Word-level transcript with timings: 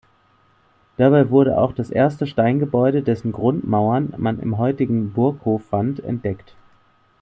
Dabei 0.97 1.29
wurde 1.29 1.59
auch 1.59 1.73
das 1.75 1.91
erste 1.91 2.25
Steingebäude, 2.25 3.03
dessen 3.03 3.31
Grundmauern 3.31 4.11
man 4.17 4.39
im 4.39 4.57
heutigen 4.57 5.13
Burghof 5.13 5.63
fand, 5.65 5.99
entdeckt. 6.03 6.55